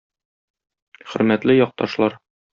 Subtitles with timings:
[1.11, 2.19] Хөрмәтле якташлар!